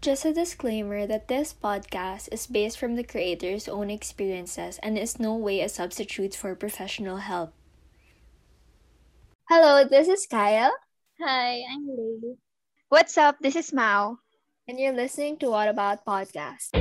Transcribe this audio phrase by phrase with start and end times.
[0.00, 5.20] Just a disclaimer that this podcast is based from the creator's own experiences and is
[5.20, 7.52] no way a substitute for professional help.
[9.50, 10.72] Hello, this is Kyle.
[11.20, 12.38] Hi, I'm Lily.
[12.88, 13.36] What's up?
[13.42, 14.16] This is Mao.
[14.66, 16.72] And you're listening to What About Podcast.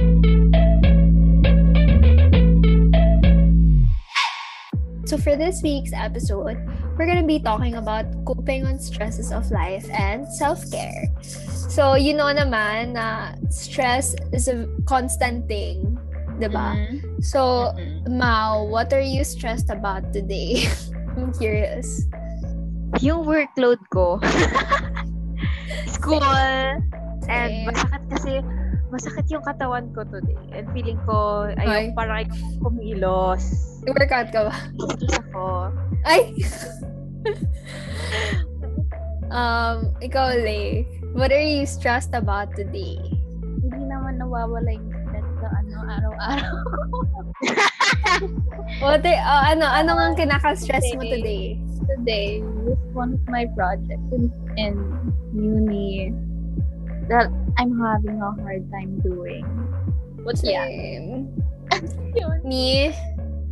[5.10, 6.62] So, for this week's episode,
[6.94, 11.10] we're going to be talking about coping on stresses of life and self care.
[11.25, 15.98] So, you know naman na stress is a constant thing,
[16.37, 16.78] diba?
[16.78, 17.25] Mm-hmm.
[17.25, 17.74] So,
[18.06, 20.70] Mao, what are you stressed about today?
[21.18, 22.06] I'm curious.
[23.01, 24.21] Yung workload ko.
[25.98, 26.21] School.
[26.21, 26.86] And
[27.26, 27.65] Same.
[27.65, 28.34] masakit kasi,
[28.89, 30.38] masakit yung katawan ko today.
[30.54, 31.89] And feeling ko, Ay.
[31.89, 33.44] ayun, parang ayoko kumilos.
[33.86, 34.56] Workout ka ba?
[35.25, 35.73] Ako.
[36.06, 36.34] Ay!
[39.30, 40.86] um, ikaw, Lay.
[41.14, 42.98] What are you stressed about today?
[43.62, 46.56] Hindi naman nawawala yung stress ko ano, araw-araw.
[48.84, 51.58] What are, uh, ano, ano ang kinaka-stress mo today?
[51.90, 54.76] Today, with one of my projects in, in
[55.34, 56.14] uni
[57.10, 59.44] that I'm having a hard time doing.
[60.24, 60.64] What's yeah.
[60.64, 61.28] Same.
[62.16, 62.40] Yun.
[62.48, 62.96] Me,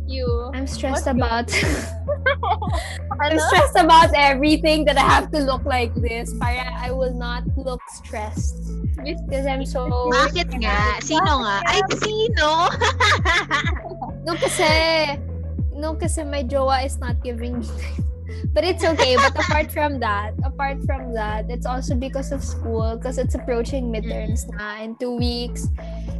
[0.08, 0.50] You.
[0.56, 1.52] I'm stressed What's about
[3.20, 6.32] I'm stressed about everything that I have to look like this.
[6.40, 8.72] Para I will not look stressed.
[8.96, 10.08] Because I'm so...
[10.08, 11.04] Bakit nga?
[11.04, 11.60] Sino nga?
[11.68, 12.48] Ay, sino?
[14.24, 14.70] No, kasi...
[15.76, 18.08] No, kasi my jowa is not giving me time.
[18.56, 19.16] But it's okay.
[19.20, 22.98] But apart from that, apart from that, it's also because of school.
[22.98, 25.70] Because it's approaching midterms na in two weeks.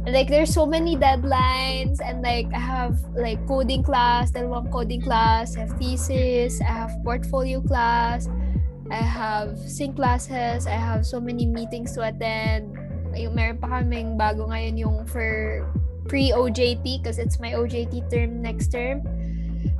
[0.07, 1.99] And like, there's so many deadlines.
[1.99, 6.95] And like, I have like coding class, dalawang coding class, I have thesis, I have
[7.03, 8.31] portfolio class,
[8.87, 12.79] I have sync classes, I have so many meetings to attend.
[13.19, 15.67] Yung meron pa kaming bago ngayon yung for
[16.07, 19.03] pre-OJT because it's my OJT term next term.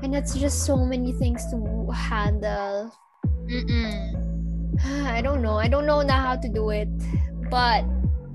[0.03, 2.91] And it's just so many things to handle.
[3.47, 4.28] Mm-mm.
[4.85, 5.57] I don't know.
[5.57, 6.89] I don't know now how to do it.
[7.49, 7.85] But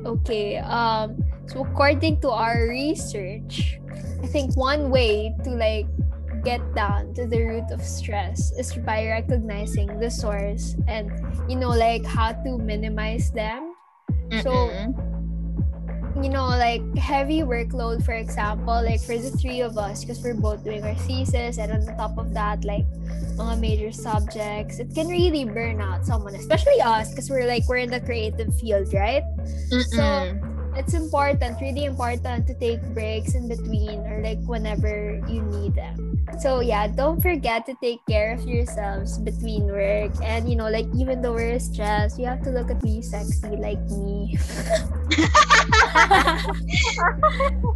[0.05, 0.59] okay.
[0.59, 3.79] Um so according to our research,
[4.23, 5.87] I think one way to like
[6.45, 11.09] get down to the root of stress is by recognizing the source and
[11.49, 13.75] you know like how to minimize them.
[14.43, 15.14] So Mm-mm.
[16.23, 20.35] You know, like heavy workload, for example, like for the three of us, because we're
[20.35, 22.87] both doing our thesis, and on the top of that, like
[23.35, 27.79] mga major subjects, it can really burn out someone, especially us, because we're like we're
[27.79, 29.25] in the creative field, right?
[29.69, 30.54] So Mm-mm.
[30.77, 36.19] It's important, really important to take breaks in between or like whenever you need them.
[36.41, 40.87] So yeah, don't forget to take care of yourselves between work and you know, like
[40.95, 44.35] even though we're stressed, you have to look at me sexy like me.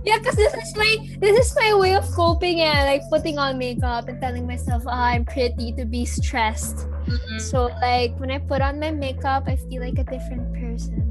[0.05, 3.59] yeah, because this is my this is my way of coping and like putting on
[3.59, 6.89] makeup and telling myself oh, I'm pretty to be stressed.
[7.07, 7.41] Mm-mm.
[7.41, 11.08] So like when I put on my makeup, I feel like a different person.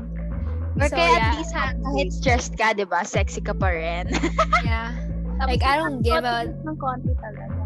[0.77, 3.01] Or So, kaya yeah, at least ha, kahit stressed ka, di ba?
[3.01, 4.07] Sexy ka pa rin.
[4.67, 4.93] yeah.
[5.41, 7.61] Tapos Like, I don't give a- ng konti talaga.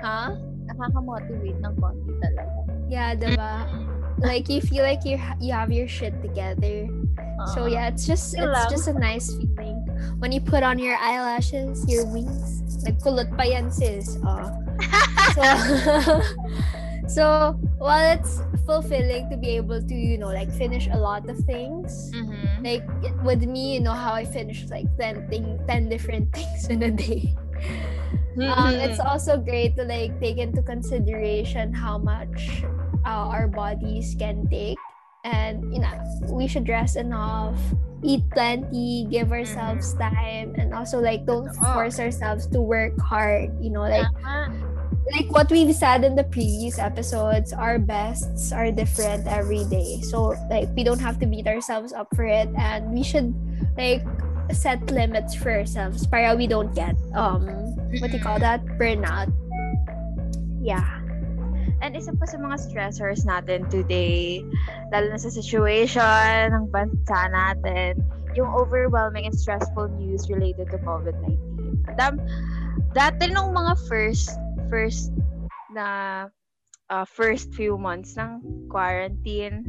[0.00, 0.36] Huh?
[0.68, 2.58] Nakaka-motivate ng konti talaga.
[2.88, 3.64] Yeah, diba?
[4.20, 6.88] Like you feel like you you have your shit together.
[7.56, 8.68] So Uh, yeah, it's just it's lang.
[8.68, 9.80] just a nice feeling
[10.20, 12.60] when you put on your eyelashes, your wings.
[12.84, 14.20] Nagkulot pa yan, sis.
[14.20, 14.44] Oh.
[15.30, 15.44] So,
[17.06, 17.24] so
[17.78, 21.90] while it's fulfilling to be able to, you know, like finish a lot of things,
[22.14, 22.62] Mhm.
[22.62, 26.70] like it- with me, you know how I finish like 10, thing, 10 different things
[26.70, 27.34] in a day.
[28.56, 32.62] um, it's also great to like take into consideration how much
[33.04, 34.78] uh, our bodies can take
[35.24, 35.92] and you know
[36.32, 37.58] we should rest enough
[38.02, 43.68] eat plenty give ourselves time and also like don't force ourselves to work hard you
[43.68, 44.06] know like.
[45.08, 50.00] Like what we've said in the previous episodes our bests are different every day.
[50.02, 53.34] So like we don't have to beat ourselves up for it and we should
[53.76, 54.04] like
[54.52, 57.46] set limits for ourselves para we don't get um
[57.98, 58.64] what do you call that?
[58.78, 59.32] Burnout.
[60.60, 61.00] Yeah.
[61.80, 64.44] And isa pa sa mga stressors natin today,
[64.92, 68.04] lalo na sa situation ng bansa natin,
[68.36, 71.40] yung overwhelming and stressful news related to COVID-19.
[71.96, 72.20] Dam,
[72.92, 74.28] dati nung mga first,
[74.70, 75.10] first
[75.74, 75.86] na
[76.88, 78.40] uh, first few months ng
[78.70, 79.66] quarantine,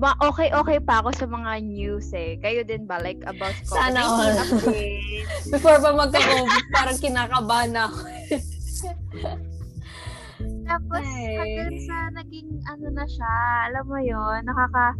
[0.00, 2.40] ba okay okay pa ako sa mga news eh.
[2.40, 4.32] Kayo din ba like about COVID-19 Sana all.
[5.52, 8.00] before pa magka-COVID parang kinakabahan ako
[10.70, 11.34] Tapos, Ay.
[11.34, 13.34] hanggang sa naging ano na siya,
[13.68, 14.94] alam mo yon nakaka...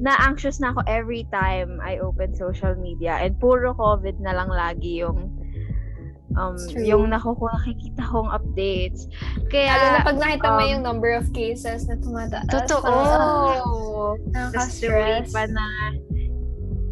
[0.00, 5.04] na-anxious na ako every time I open social media and puro COVID na lang lagi
[5.04, 5.28] yung
[6.38, 9.10] um yung nakukuha nakikita kong updates.
[9.34, 12.46] Lalo Kaya na pag nakita mo um, yung number of cases na tumataas.
[12.46, 12.86] totoo.
[12.86, 15.66] parang, Tapos the way pa na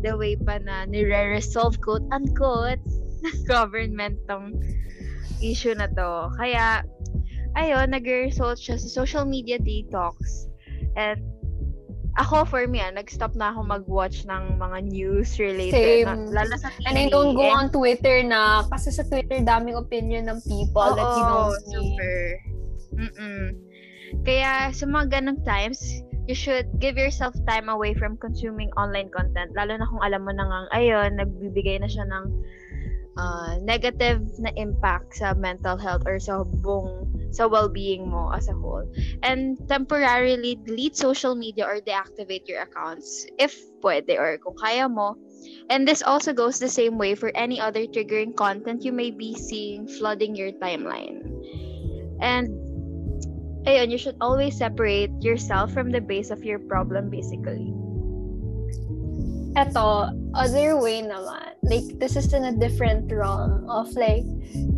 [0.02, 2.82] the way pa na nire-resolve quote unquote
[3.22, 4.58] ng government tong
[5.38, 6.30] issue na to.
[6.38, 6.82] Kaya
[7.58, 10.48] ayun, nag-result siya sa social media detox.
[10.98, 11.22] And
[12.18, 16.04] ako, for me, ah, nag-stop na ako mag-watch ng mga news related.
[16.04, 16.06] Same.
[16.06, 16.84] Na, lalo sa TV.
[16.90, 20.98] And I don't go And- on Twitter na kasi sa Twitter daming opinion ng people
[20.98, 21.72] that you Oo, don't see.
[21.78, 22.16] super.
[22.98, 23.44] Mm-mm.
[24.26, 29.54] Kaya sa mga ganong times, you should give yourself time away from consuming online content.
[29.56, 32.24] Lalo na kung alam mo na nga, ayun, nagbibigay na siya ng
[33.16, 38.56] uh, negative na impact sa mental health or sa buong sa well-being mo as a
[38.56, 38.84] whole.
[39.22, 45.16] And temporarily delete social media or deactivate your accounts if pwede or kung kaya mo.
[45.70, 49.34] And this also goes the same way for any other triggering content you may be
[49.34, 51.22] seeing flooding your timeline.
[52.20, 52.50] And
[53.68, 57.70] ayun, you should always separate yourself from the base of your problem basically.
[59.58, 61.58] Eto, other way naman.
[61.66, 64.22] Like, this is in a different realm of like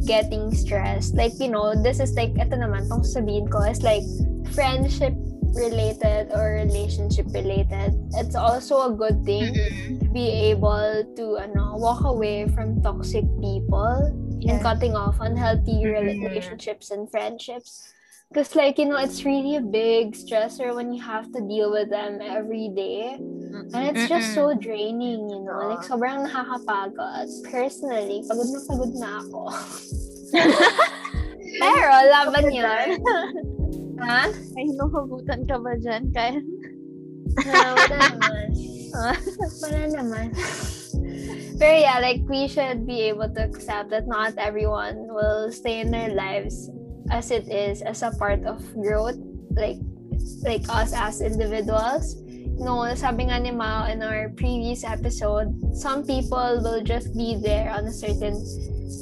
[0.09, 1.13] getting stressed.
[1.13, 4.09] Like, you know, this is like, eto naman, tong sabihin ko, is like
[4.57, 5.13] friendship
[5.53, 7.93] related or relationship related.
[8.17, 9.53] It's also a good thing
[10.01, 14.65] to be able to ano, walk away from toxic people and Yeah.
[14.65, 16.25] cutting off unhealthy Mhm.
[16.25, 17.93] relationships and friendships.
[18.31, 21.91] Because, like, you know, it's really a big stressor when you have to deal with
[21.91, 23.19] them every day.
[23.19, 25.59] And it's just so draining, you know?
[25.67, 27.27] Like, sobrang nakakapagod.
[27.51, 29.43] Personally, pagod na pagod na ako.
[31.59, 33.03] Pero, laban yun.
[34.07, 34.31] ha?
[34.55, 36.15] May hinuhugutan ka ba dyan?
[36.15, 36.39] Kaya,
[37.51, 38.47] Ah, wala naman.
[39.67, 40.27] Wala naman.
[41.59, 45.91] Pero yeah, like, we should be able to accept that not everyone will stay in
[45.91, 46.71] their lives
[47.11, 49.19] as it is, as a part of growth.
[49.51, 49.79] Like,
[50.43, 52.17] like us as individuals.
[52.61, 57.73] No, sabi nga ni Mao in our previous episode, some people will just be there
[57.73, 58.37] on a certain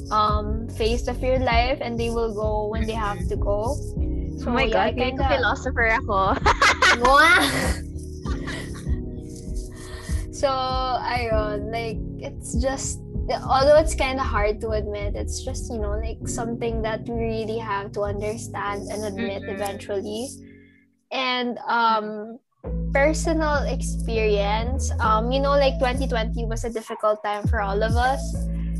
[0.09, 3.75] um phase of your life and they will go when they have to go.
[3.75, 6.39] Oh my yeah, God, kinda- philosopher ako.
[10.39, 15.79] So, ayun, like, it's just, although it's kind of hard to admit, it's just, you
[15.79, 19.53] know, like, something that we really have to understand and admit Mm-mm.
[19.53, 20.29] eventually.
[21.11, 22.39] And, um,
[22.93, 28.21] personal experience, um, you know, like, 2020 was a difficult time for all of us.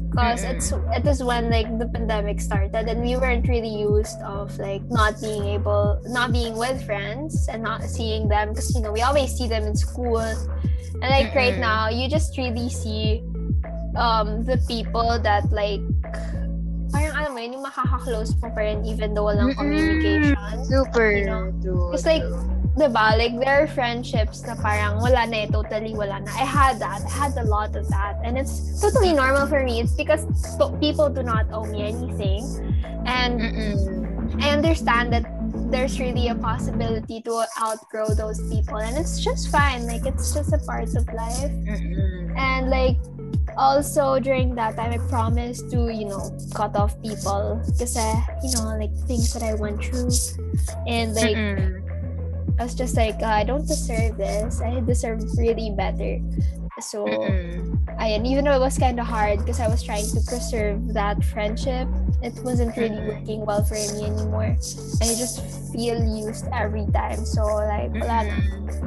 [0.09, 0.55] Because Mm-mm.
[0.55, 4.81] it's it is when like the pandemic started and we weren't really used of like
[4.89, 9.03] not being able not being with friends and not seeing them because you know we
[9.03, 11.61] always see them in school and like right Mm-mm.
[11.61, 13.21] now you just really see
[13.99, 15.83] um the people that like
[16.89, 20.33] parang alam mo yun yung makaka-close mo pa rin even though walang communication
[20.65, 21.93] Super You know, true.
[21.93, 22.21] it's like,
[22.77, 26.29] diba, like, there are friendships na parang wala na eh, totally wala na.
[26.31, 27.01] I had that.
[27.01, 28.21] I had a lot of that.
[28.23, 29.81] And it's totally normal for me.
[29.81, 30.25] It's because
[30.57, 32.45] to- people do not owe me anything.
[33.09, 34.37] And Mm-mm.
[34.45, 35.25] I understand that
[35.73, 38.77] there's really a possibility to outgrow those people.
[38.77, 39.85] And it's just fine.
[39.89, 41.49] Like, it's just a part of life.
[41.65, 42.37] Mm-mm.
[42.37, 43.01] And like
[43.59, 47.99] also during that time I promised to, you know, cut off people kasi,
[48.41, 50.15] you know, like things that I went through.
[50.87, 51.83] And like Mm-mm.
[52.59, 54.61] I was just like, uh, I don't deserve this.
[54.63, 56.23] I deserve really better.
[56.79, 57.75] So, Mm-mm.
[57.99, 60.93] I, and even though it was kind of hard because I was trying to preserve
[60.93, 61.87] that friendship,
[62.23, 63.19] it wasn't really Mm-mm.
[63.19, 64.55] working well for me anymore.
[65.03, 65.43] I just
[65.75, 67.25] feel used every time.
[67.25, 68.31] So, like, wala.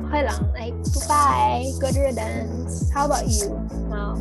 [0.09, 0.53] Okay lang.
[0.57, 0.77] Like,
[1.09, 1.69] bye.
[1.81, 2.89] Good riddance.
[2.93, 3.53] How about you?
[3.93, 4.17] Wow.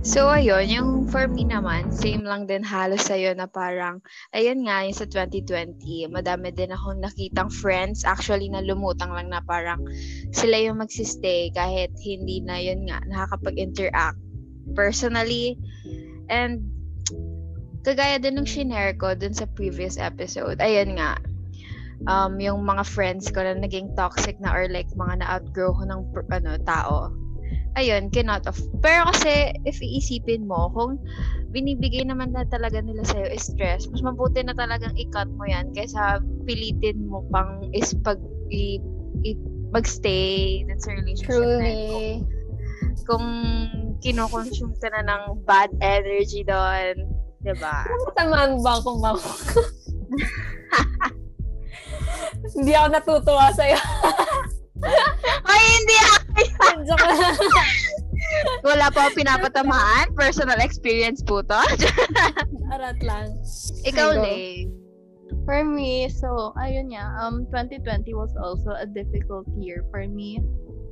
[0.00, 4.00] So, ayun, yung for me naman, same lang din halos sa'yo na parang,
[4.32, 9.44] ayun nga, yung sa 2020, madami din akong nakitang friends, actually na lumutang lang na
[9.44, 9.84] parang
[10.32, 14.16] sila yung magsistay kahit hindi na yun nga, nakakapag-interact
[14.72, 15.60] personally.
[16.32, 16.64] And,
[17.84, 21.20] kagaya din ng shinare ko dun sa previous episode, ayun nga,
[22.08, 26.00] um, yung mga friends ko na naging toxic na or like mga na-outgrow ko ng
[26.32, 27.12] ano, tao
[27.78, 28.58] ayun, cannot off.
[28.82, 30.98] Pero kasi, if iisipin mo, kung
[31.50, 35.70] binibigay naman na talaga nila sa'yo is stress, mas mabuti na talagang i-cut mo yan
[35.74, 38.18] kaysa pilitin mo pang is pag
[38.50, 38.78] i,
[39.26, 39.34] i
[39.70, 41.38] magstay dun sa relationship na.
[41.38, 41.78] Truly.
[41.90, 42.06] Kung,
[43.06, 43.26] kung
[44.02, 47.06] kinoconsume ka na ng bad energy doon,
[47.42, 47.86] di ba?
[48.18, 49.30] Tamaan ba akong mako?
[52.56, 53.78] Hindi ako natutuwa sa'yo.
[55.44, 56.19] Ay, hindi ako!
[56.86, 57.36] Joke lang.
[58.68, 60.14] Wala po ako pinapatamaan.
[60.14, 61.60] Personal experience po to.
[62.74, 63.34] Arat lang.
[63.84, 64.08] Ikaw.
[64.22, 64.70] Lay.
[65.46, 70.38] For me, so ayun yeah, um 2020 was also a difficult year for me.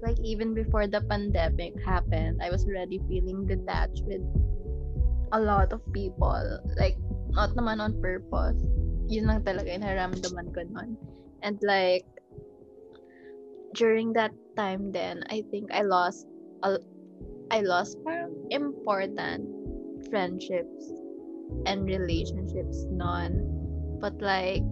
[0.03, 4.23] Like even before the pandemic happened, I was already feeling detached with
[5.35, 6.43] a lot of people.
[6.79, 6.99] Like
[7.31, 8.59] not naman on purpose.
[9.11, 10.95] Yun lang talaga yung naramdaman ko nun.
[11.43, 12.07] And like
[13.79, 16.27] during that time then, I think I lost
[16.67, 16.83] a,
[17.51, 19.47] I lost parang important
[20.11, 20.91] friendships
[21.65, 23.41] and relationships non
[24.03, 24.63] but like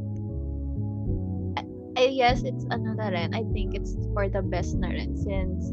[1.56, 1.62] I,
[1.96, 5.72] I guess it's ano na rin I think it's for the best na rin since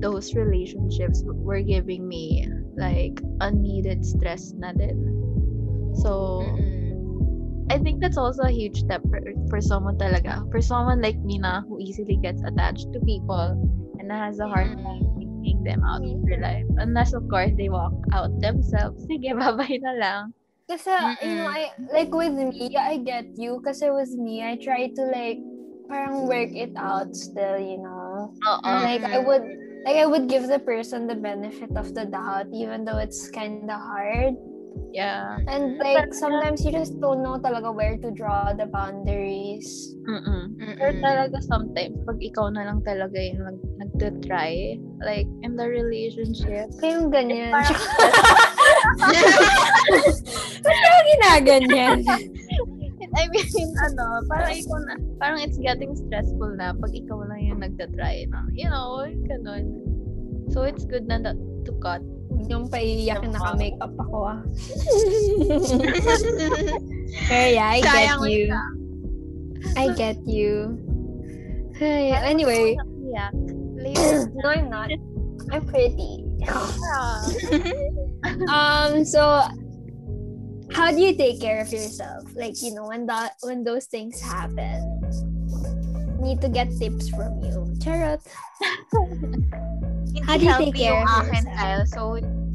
[0.00, 2.46] those relationships were giving me
[2.78, 4.96] like unneeded stress na din.
[6.02, 6.42] So
[7.70, 11.38] I think that's also a huge step for, for someone talaga for someone like me
[11.38, 13.56] na who easily gets attached to people
[13.98, 17.68] and has a hard time kicking them out of their life unless of course they
[17.72, 20.24] walk out themselves sige bye-bye na lang
[20.64, 20.88] Kasi,
[21.20, 23.60] you know, I, like with me, I get you.
[23.60, 25.36] Kasi with me, I try to like,
[25.92, 28.32] parang work it out still, you know.
[28.32, 28.72] Oo.
[28.80, 29.44] Like, I would,
[29.84, 33.68] like, I would give the person the benefit of the doubt, even though it's kind
[33.68, 34.40] of hard.
[34.94, 39.94] Yeah And like, sometimes you just don't know talaga where to draw the boundaries.
[40.06, 40.54] Mm-mm.
[40.78, 46.70] Or talaga sometimes, pag ikaw na lang talaga yung nag, nagtitry, like, in the relationship,
[46.78, 47.50] Kaya yung ganyan.
[47.50, 47.74] parang-
[50.64, 51.98] Kaya ginaganyan.
[53.14, 57.62] I mean, ano, parang ikaw na, parang it's getting stressful na pag ikaw lang yung
[57.62, 59.70] nagtatry na, you know, ganun.
[60.50, 62.02] So, it's good na to cut.
[62.48, 64.40] Yung paiiyak na naka-makeup ako ah.
[67.30, 68.50] Yeah, I get you.
[69.76, 70.76] I get you.
[71.74, 72.76] Hey, anyway,
[73.14, 74.90] no, I'm not.
[75.50, 76.24] I'm pretty.
[78.48, 79.20] Um, so
[80.72, 82.24] how do you take care of yourself?
[82.34, 85.03] Like, you know, when that when those things happen.
[86.20, 87.66] Need to get tips from you.
[87.82, 88.20] Charot.
[90.24, 91.88] How do you take care yung of akin, yourself?
[91.88, 92.00] So,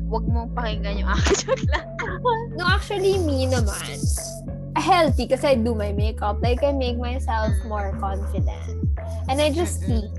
[0.09, 1.35] wag mong pakinggan yung akin.
[1.45, 1.87] Joke lang.
[2.57, 3.99] No, actually, me naman.
[4.79, 6.41] Healthy because I do my makeup.
[6.41, 8.89] Like, I make myself more confident.
[9.27, 10.09] And I just sleep.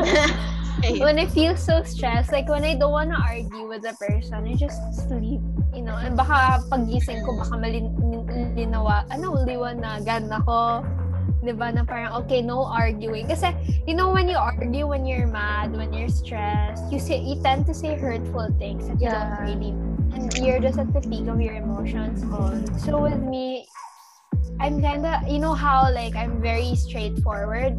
[1.00, 4.48] when I feel so stressed, like when I don't want to argue with a person,
[4.48, 5.40] I just sleep.
[5.72, 10.84] You know, and baka pagising ko, baka malin, lin- linawa, ano, liwanagan ako.
[11.38, 13.26] Di ba, na parang, okay, no arguing.
[13.26, 13.54] Kasi,
[13.86, 17.64] you know, when you argue, when you're mad, when you're stressed, you say, you tend
[17.66, 19.72] to say hurtful things that you don't really
[20.10, 22.22] and you're just at the peak of your emotions.
[22.82, 23.68] So with me,
[24.58, 27.78] I'm kinda, you know how, like, I'm very straightforward,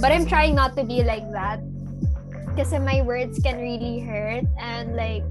[0.00, 1.60] but I'm trying not to be like that.
[2.56, 5.22] Kasi my words can really hurt and like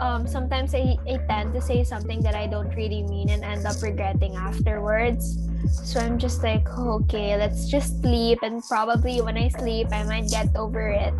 [0.00, 3.64] um sometimes I, I tend to say something that I don't really mean and end
[3.64, 5.38] up regretting afterwards.
[5.70, 10.02] So I'm just like, "Oh, okay, let's just sleep and probably when I sleep I
[10.04, 11.14] might get over it.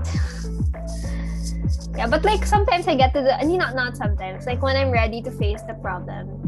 [1.96, 4.46] yeah, but like sometimes I get to the I mean not not sometimes.
[4.46, 6.42] Like when I'm ready to face the problem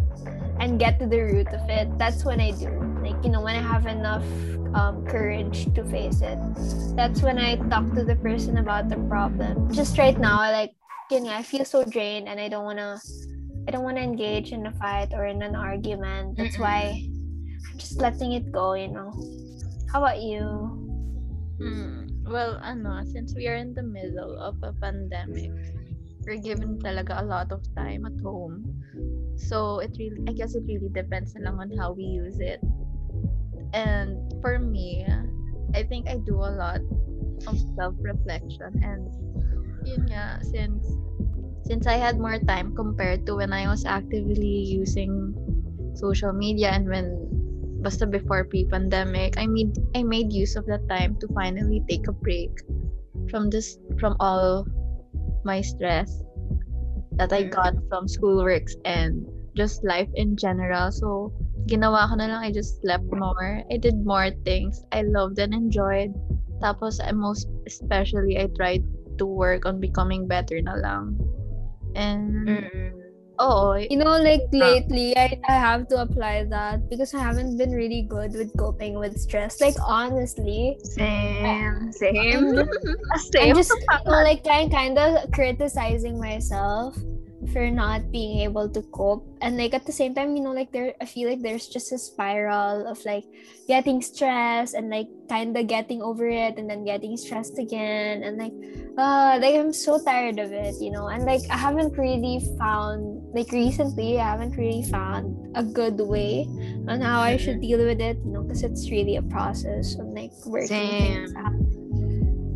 [0.58, 2.70] and get to the root of it, that's when I do.
[3.02, 4.24] Like, you know, when I have enough
[4.74, 6.38] um, courage to face it.
[6.96, 9.72] That's when I talk to the person about the problem.
[9.72, 10.74] Just right now, like,
[11.10, 13.00] you know, I feel so drained and I don't wanna
[13.66, 16.36] I don't wanna engage in a fight or in an argument.
[16.36, 17.08] That's why
[17.76, 19.12] just letting it go, you know.
[19.90, 20.42] How about you?
[21.60, 22.06] Hmm.
[22.26, 25.52] Well, ano, since we are in the middle of a pandemic,
[26.26, 28.64] we're given talaga a lot of time at home.
[29.36, 32.62] So, it really, I guess it really depends lang on how we use it.
[33.74, 35.04] And for me,
[35.74, 36.80] I think I do a lot
[37.46, 39.10] of self-reflection and
[39.82, 40.86] yun nga, since
[41.66, 45.34] since I had more time compared to when I was actively using
[45.96, 47.33] social media and when
[47.84, 52.16] basta before pre-pandemic, I made I made use of that time to finally take a
[52.16, 52.50] break
[53.28, 54.64] from this from all
[55.44, 56.08] my stress
[57.20, 57.52] that I mm.
[57.52, 60.90] got from schoolworks and just life in general.
[60.90, 61.30] So,
[61.68, 63.62] ginawa ko na lang, I just slept more.
[63.70, 66.16] I did more things I loved and enjoyed.
[66.64, 68.82] Tapos, I most especially, I tried
[69.20, 71.20] to work on becoming better na lang.
[71.94, 72.48] And,
[73.40, 74.58] oo, You know, like ah.
[74.58, 78.98] lately, I, I have to apply that because I haven't been really good with coping
[78.98, 79.60] with stress.
[79.60, 81.44] Like, honestly, Same.
[81.44, 82.54] I'm Same.
[82.54, 86.96] just, I'm just you know, like kind kind of criticizing myself
[87.52, 89.26] for not being able to cope.
[89.40, 91.92] And like at the same time you know like there i feel like there's just
[91.92, 93.24] a spiral of like
[93.68, 98.22] getting stressed and like kind of getting over it and then getting stressed again.
[98.22, 98.52] And like
[98.96, 101.08] uh like i'm so tired of it you know?
[101.08, 106.46] And like i haven't really found like recently i haven't really found a good way
[106.88, 110.06] on how i should deal with it you know because it's really a process of
[110.08, 111.26] like working Same.
[111.26, 111.83] things out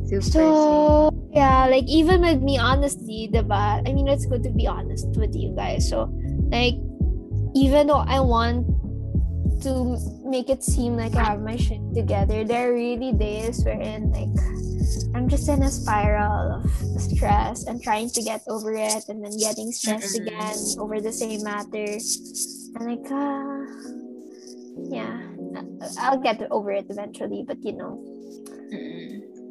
[0.09, 3.87] Super so yeah, like even with me, honestly, the diba?
[3.87, 5.89] I mean, it's good to be honest with you guys.
[5.89, 6.09] So
[6.49, 6.75] like,
[7.55, 8.67] even though I want
[9.63, 14.11] to make it seem like I have my shit together, there are really days wherein
[14.13, 14.33] like
[15.15, 19.37] I'm just in a spiral of stress and trying to get over it, and then
[19.39, 20.27] getting stressed Mm-mm.
[20.27, 23.61] again over the same matter, and like, uh,
[24.89, 25.21] yeah,
[26.01, 27.45] I'll get over it eventually.
[27.47, 28.18] But you know,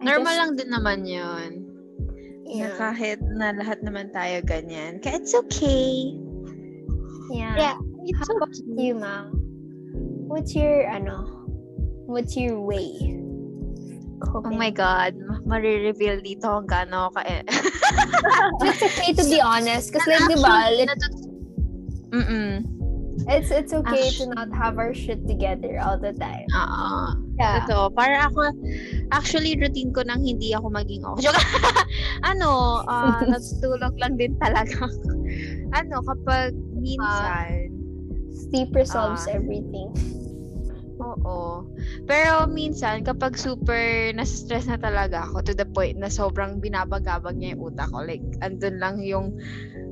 [0.08, 1.52] Normal just- lang din naman yun.
[2.48, 2.76] Na yeah.
[2.80, 5.04] kahit na lahat naman tayo ganyan.
[5.04, 6.16] Kaya it's okay.
[7.28, 7.56] Yeah.
[7.60, 9.28] Yeah, It's How about you, Ma?
[10.32, 11.28] What's your, ano,
[12.08, 13.20] what's your way?
[14.32, 15.20] Oh my God.
[15.20, 17.44] ma- Marireveal dito kung gaano ka eh.
[18.64, 19.92] It's okay to be honest.
[19.92, 21.28] Kasi like, di ba, natut-
[22.16, 22.64] Mm-mm.
[23.26, 26.46] It's, it's okay to Actu- not have our shit together all the time.
[26.54, 27.18] Oo.
[27.38, 27.66] Yeah.
[27.66, 27.94] Totoo.
[27.98, 28.54] Para ako,
[29.10, 31.26] actually, routine ko nang hindi ako maging okay.
[31.34, 31.42] Joke.
[32.22, 34.86] ano, ah, natutulog lang din talaga
[35.74, 37.74] ano, kapag minsan,
[38.48, 39.36] Sleep resolves Ah.
[39.36, 39.90] everything.
[41.28, 41.68] Oo.
[42.08, 47.60] Pero minsan, kapag super nasa-stress na talaga ako to the point na sobrang binabagabag niya
[47.60, 48.00] yung utak ko.
[48.08, 49.36] Like, andun lang yung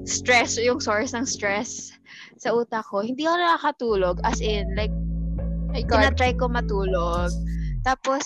[0.08, 1.92] stress, yung source ng stress
[2.40, 3.04] sa utak ko.
[3.04, 4.16] Hindi ako nakakatulog.
[4.24, 4.94] As in, like,
[5.76, 7.30] tinatry ko matulog.
[7.84, 8.24] Tapos,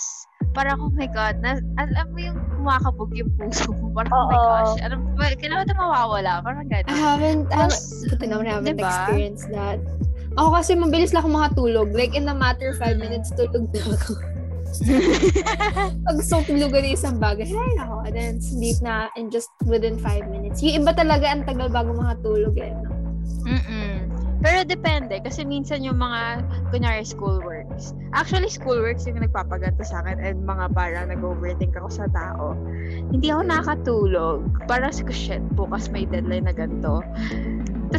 [0.55, 3.91] parang, oh my God, na, alam mo yung kumakabog yung puso mo.
[3.97, 4.47] Parang, oh my Oo.
[4.47, 6.31] gosh, ano, ba- kailangan ito mawawala.
[6.39, 6.95] Parang I gano'n.
[6.95, 8.87] haven't, I haven't, buti naman I haven't diba?
[8.87, 9.79] experienced that.
[10.37, 11.89] Ako kasi mabilis lang ako makatulog.
[11.95, 14.13] Like, in a matter of five minutes, tulog na ako.
[16.05, 19.49] Pag gusto kong tulugan ng isang bagay, ay ako, and then sleep na in just
[19.65, 20.61] within five minutes.
[20.61, 22.69] Yung iba talaga, ang tagal bago makatulog eh.
[22.77, 22.93] No?
[23.49, 24.05] Mm-mm.
[24.39, 25.19] Pero depende.
[25.19, 27.91] Kasi minsan yung mga, kunyari, school works.
[28.15, 32.55] Actually, school works yung nagpapaganto sa akin and mga parang nag-overthink ako sa tao.
[33.11, 34.39] Hindi ako nakatulog.
[34.63, 37.03] Parang shit, bukas may deadline na ganito.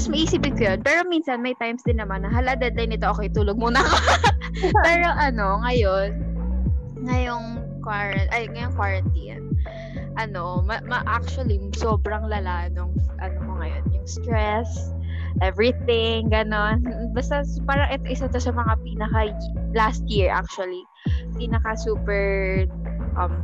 [0.00, 0.80] Tapos maisipin ko yun.
[0.80, 3.96] Pero minsan, may times din naman na, hala, deadline nito, okay, tulog muna ako.
[4.88, 6.16] Pero ano, ngayon,
[7.04, 9.44] ngayong quarantine, ay, ngayong quarantine,
[10.16, 14.88] ano, ma, ma- actually, sobrang lala nung, ano ko ngayon, yung stress,
[15.44, 16.80] everything, ganon.
[17.12, 19.36] Basta, parang ito isa to sa mga pinaka,
[19.76, 20.80] last year actually,
[21.36, 22.64] pinaka super,
[23.20, 23.36] um,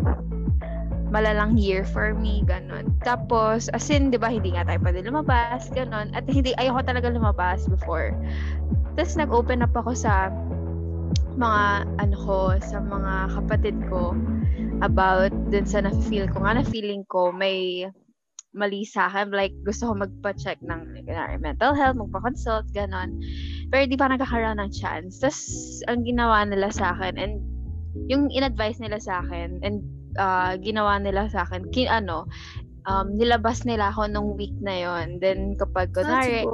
[1.10, 2.90] malalang year for me, ganon.
[3.06, 6.10] Tapos, as in, di ba, hindi nga tayo pwede lumabas, ganon.
[6.12, 8.10] At hindi, ayoko talaga lumabas before.
[8.98, 10.34] Tapos, nag-open up ako sa
[11.38, 14.16] mga, ano ko, sa mga kapatid ko
[14.82, 17.86] about dun sa na-feel ko nga, na feeling ko may
[18.56, 19.30] mali sa akin.
[19.30, 21.06] Like, gusto ko magpa-check ng
[21.38, 23.20] mental health, magpa-consult, ganon.
[23.70, 25.22] Pero di pa nagkakaroon ng chance.
[25.22, 25.38] Tapos,
[25.86, 27.44] ang ginawa nila sa akin, and
[28.10, 29.84] yung in-advise nila sa akin, and
[30.16, 32.26] uh, ginawa nila sa akin, kin, ano,
[32.88, 36.44] um, nilabas nila ako nung week na yon Then, kapag, kunwari.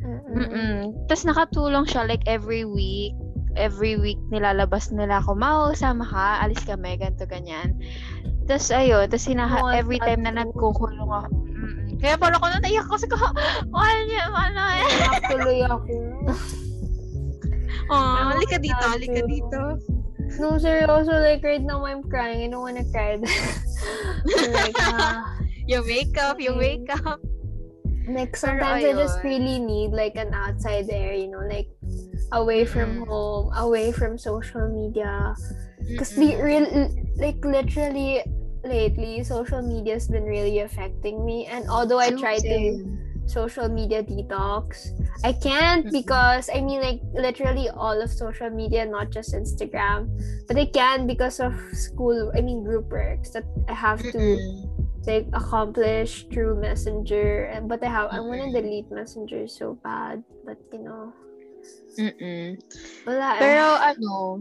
[0.00, 0.96] Mm-mm.
[1.06, 3.12] Tapos nakatulong siya like every week.
[3.58, 7.74] Every week nilalabas nila ako, Mau, sama ka, alis kami, ganito, ganyan.
[8.46, 11.28] Tapos ayun, tapos sinaha, Oh, every time na nagkukulong ako.
[11.34, 11.98] Mm-mm.
[11.98, 13.18] Kaya parang ako na naiyak kasi ko,
[13.74, 14.90] mahal niya, mahal na yan.
[15.18, 15.84] Actually ako.
[17.90, 19.60] Oh, halika dito, halika dito.
[20.38, 22.44] No, seryoso, like right now I'm crying.
[22.44, 23.16] I don't wanna cry.
[24.52, 25.24] like, ah,
[25.66, 26.58] Yung makeup, Mm.
[26.58, 27.20] makeup.
[28.10, 31.68] like sometimes I just really need like an outside air, you know, like
[32.32, 33.06] away from Mm.
[33.06, 35.34] home, away from social media.
[35.86, 36.66] Because the real,
[37.18, 38.22] like literally
[38.64, 41.46] lately, social media has been really affecting me.
[41.46, 42.58] And although I try to
[43.30, 44.90] social media detox.
[45.22, 45.94] I can't mm-hmm.
[45.94, 50.10] because I mean like literally all of social media, not just Instagram.
[50.48, 55.06] But I can because of school I mean group works that I have to mm-hmm.
[55.06, 58.58] like accomplish through messenger and but I have I wanna mm-hmm.
[58.58, 60.26] delete messenger so bad.
[60.44, 61.14] But you know
[61.98, 62.56] Mm-mm.
[63.04, 63.40] wala eh.
[63.42, 64.40] Pero ano,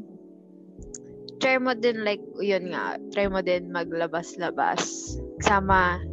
[1.39, 5.15] try mo din like, yun nga, try mo din maglabas-labas.
[5.41, 6.03] Sama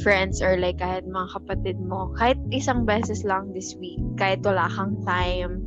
[0.00, 2.12] friends or like kahit mga kapatid mo.
[2.16, 4.00] Kahit isang beses lang this week.
[4.16, 5.62] Kahit wala kang time.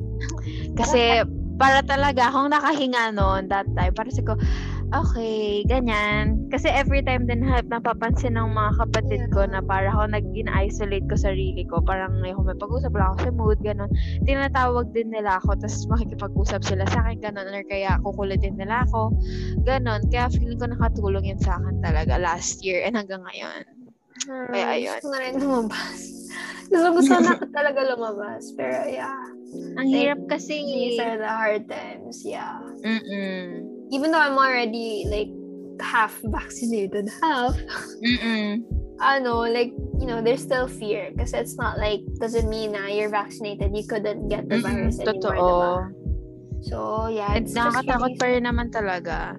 [0.79, 1.25] Kasi
[1.61, 3.93] para talaga akong nakahinga noon that time.
[3.93, 4.33] Para sa ko,
[4.91, 6.51] Okay, ganyan.
[6.51, 11.63] Kasi every time din napapansin ng mga kapatid ko na para ako nag-isolate ko sarili
[11.63, 11.79] ko.
[11.79, 13.87] Parang ngayon may pag-usap lang ako sa mood, ganun.
[14.27, 17.55] Tinatawag din nila ako, tapos makikipag-usap sila sa akin, ganun.
[17.55, 19.15] Or kaya kukulitin nila ako,
[19.63, 20.03] ganun.
[20.11, 23.63] Kaya feeling ko nakatulong yun sa akin talaga last year and hanggang ngayon.
[24.27, 24.97] Kaya ayun.
[24.97, 25.99] Gusto ko na rin lumabas.
[26.71, 28.43] Gusto, gusto na talaga lumabas.
[28.55, 29.21] Pero yeah.
[29.75, 30.63] Ang hirap kasi.
[30.63, 32.23] These are the hard times.
[32.23, 32.61] Yeah.
[32.85, 33.67] Mm-mm.
[33.91, 35.27] Even though I'm already like
[35.83, 37.57] half vaccinated, half,
[37.99, 38.63] Mm-mm.
[39.03, 41.11] ano, like, you know, there's still fear.
[41.11, 45.19] Because it's not like, doesn't mean na you're vaccinated, you couldn't get the virus anymore,
[45.19, 45.35] Totoo.
[45.35, 45.73] diba?
[46.63, 46.77] So,
[47.09, 47.33] yeah.
[47.35, 49.35] It's just nakakatakot really- pa rin naman talaga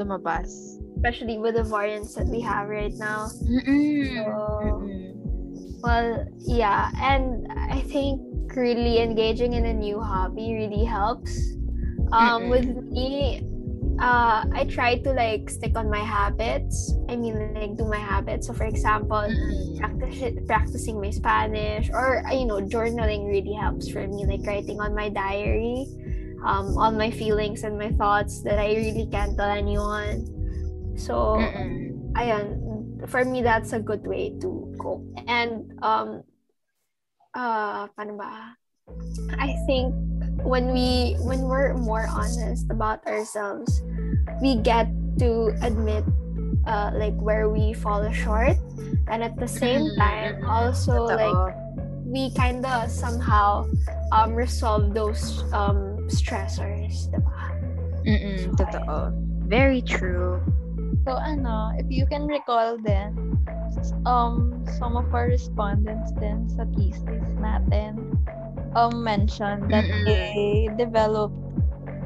[0.00, 0.80] lumabas.
[1.02, 3.26] Especially with the variants that we have right now.
[3.42, 4.14] Mm-mm.
[4.14, 5.82] So, Mm-mm.
[5.82, 8.22] Well, yeah, and I think
[8.54, 11.34] really engaging in a new hobby really helps.
[12.12, 12.50] Um, Mm-mm.
[12.54, 13.42] with me,
[13.98, 16.94] uh, I try to like stick on my habits.
[17.08, 18.46] I mean, like do my habits.
[18.46, 19.26] So, for example,
[19.82, 24.22] practice practicing my Spanish or uh, you know, journaling really helps for me.
[24.22, 25.90] Like writing on my diary,
[26.46, 30.41] um, all my feelings and my thoughts that I really can't tell anyone.
[31.02, 32.14] So, Mm-mm.
[32.14, 32.46] ayun,
[33.10, 35.02] for me that's a good way to cope.
[35.26, 36.22] And um
[37.34, 38.54] uh paano ba?
[39.42, 39.90] I think
[40.46, 43.82] when we when we're more honest about ourselves,
[44.38, 44.86] we get
[45.18, 46.06] to admit
[46.70, 48.54] uh like where we fall short
[49.10, 51.18] and at the same time also Totoo.
[51.18, 51.42] like
[52.06, 53.66] we kind of somehow
[54.14, 57.34] um resolve those um stressors, diba?
[58.06, 58.54] Mm-mm.
[58.54, 59.10] Totoo.
[59.50, 60.38] Very true.
[61.06, 63.16] So ano, if you can recall then,
[64.06, 68.14] um, some of our respondents then sa thesis natin
[68.76, 70.04] um, mentioned that Mm-mm.
[70.06, 71.34] they developed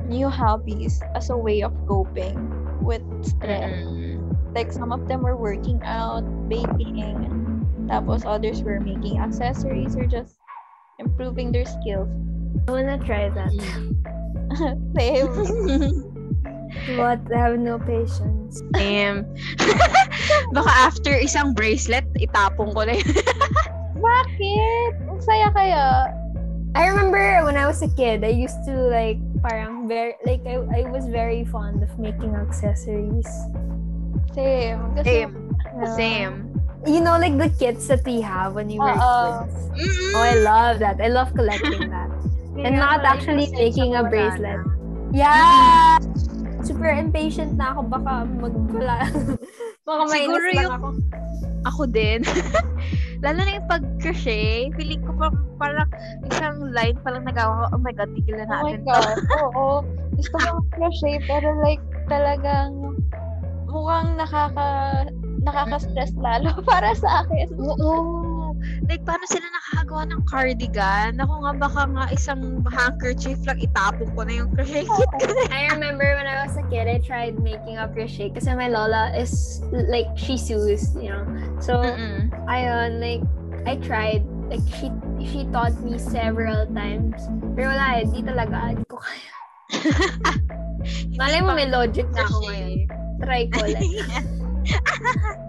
[0.09, 2.37] new hobbies as a way of coping
[2.81, 3.75] with stress.
[3.75, 4.33] Mm-mm.
[4.55, 7.29] Like some of them were working out, baking,
[7.90, 10.38] tapos others were making accessories or just
[10.99, 12.09] improving their skills.
[12.68, 13.53] I wanna try that.
[14.96, 16.12] Same.
[16.96, 17.20] What?
[17.34, 18.62] I have no patience.
[18.74, 19.26] Same.
[20.54, 23.10] Baka after isang bracelet, itapong ko na yun.
[24.06, 24.92] Bakit?
[25.10, 25.84] Ang saya kaya.
[26.76, 30.60] I remember when I was a kid, I used to like parang very like I,
[30.68, 33.26] I was very fond of making accessories.
[34.36, 34.92] Same.
[34.92, 35.32] Kasi, Same.
[35.72, 36.34] Uh, Same.
[36.84, 39.56] You know, like the kits that we have when you were kids.
[40.14, 41.00] Oh, I love that.
[41.00, 42.12] I love collecting that.
[42.64, 44.60] and not actually making a bracelet.
[45.12, 45.98] Yeah!
[46.66, 47.87] Super impatient na ako.
[47.87, 49.07] Baka magwala.
[49.87, 50.88] baka Siguro lang yung- ako.
[51.64, 52.20] Ako din.
[53.24, 55.88] Lalo na yung pag-crochet, feeling ko parang, parang
[56.26, 58.90] isang line palang nagawa ko, oh my god, tigilan Oh my natin to.
[58.92, 59.16] God.
[59.40, 59.66] Oo.
[60.14, 62.94] Gusto ko mag-crochet pero like talagang
[63.66, 64.66] mukhang nakaka
[65.42, 67.46] nakaka-stress lalo para sa akin.
[67.57, 67.90] Oo.
[68.87, 71.11] Like, paano sila nakakagawa ng cardigan?
[71.18, 75.44] Ako nga, baka nga isang handkerchief lang itapon ko na yung crochet kit ko na.
[75.50, 79.11] I remember when I was a kid, I tried making a crochet kasi my lola
[79.16, 81.24] is like she sews, you know.
[81.59, 82.31] So Mm-mm.
[82.46, 83.24] ayun, like
[83.66, 84.92] I tried like she
[85.26, 87.18] she taught me several times.
[87.59, 89.35] Pero wala, eh, di talaga, di ko kaya.
[91.18, 92.87] Malay mo may logic na ako ngayon.
[93.18, 93.90] Try ko like.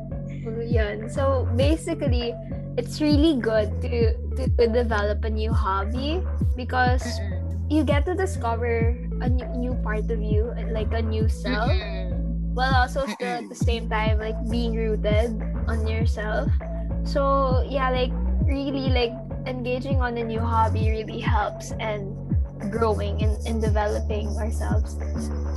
[0.67, 1.09] Yun.
[1.09, 2.35] So basically,
[2.77, 6.21] it's really good to, to to develop a new hobby
[6.55, 7.71] because Mm-mm.
[7.71, 11.71] you get to discover a new, new part of you, like a new self.
[11.71, 12.53] Mm-mm.
[12.57, 15.29] while also still at the same time like being rooted
[15.69, 16.49] on yourself
[17.05, 18.09] so yeah like
[18.49, 19.13] really like
[19.45, 22.17] engaging on a new hobby really helps and
[22.69, 24.97] growing and, and developing ourselves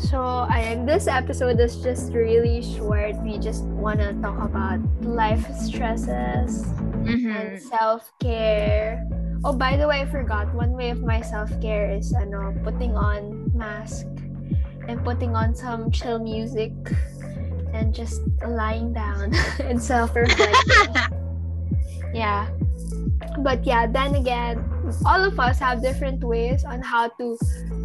[0.09, 5.45] so I this episode is just really short we just want to talk about life
[5.57, 6.65] stresses
[7.01, 7.33] Mhm.
[7.33, 9.01] and self-care
[9.45, 13.49] oh by the way I forgot one way of my self-care is ano putting on
[13.57, 14.05] mask
[14.89, 16.73] and putting on some chill music
[17.73, 19.33] and just lying down
[19.63, 20.93] and self-reflecting.
[22.13, 22.51] yeah.
[23.39, 24.65] But yeah, then again,
[25.07, 27.39] all of us have different ways on how to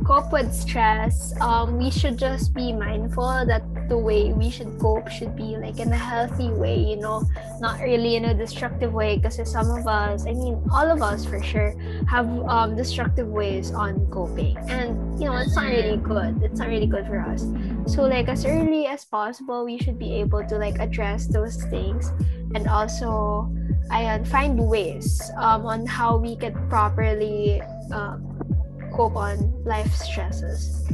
[0.05, 1.33] cope with stress.
[1.41, 5.79] Um, we should just be mindful that the way we should cope should be like
[5.79, 7.23] in a healthy way, you know,
[7.59, 9.17] not really in a destructive way.
[9.17, 11.75] Because some of us, I mean, all of us for sure,
[12.07, 16.41] have um, destructive ways on coping, and you know, it's not really good.
[16.43, 17.45] It's not really good for us.
[17.87, 22.11] So like as early as possible, we should be able to like address those things,
[22.55, 23.51] and also,
[23.91, 28.23] I find ways um, on how we can properly um,
[28.95, 30.87] cope on life stresses.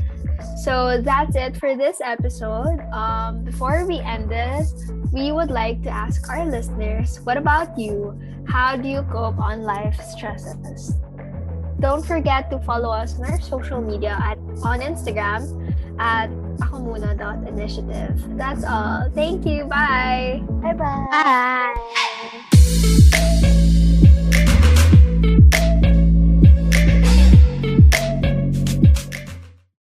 [0.63, 2.81] So that's it for this episode.
[2.91, 4.73] Um, before we end this,
[5.13, 8.19] we would like to ask our listeners, what about you?
[8.47, 10.95] How do you cope on life stresses?
[11.79, 15.45] Don't forget to follow us on our social media at on Instagram
[15.99, 18.37] at akomuna.initiative.
[18.37, 19.09] That's all.
[19.13, 19.65] Thank you.
[19.65, 20.41] Bye.
[20.61, 21.07] Bye-bye.
[21.11, 21.75] Bye.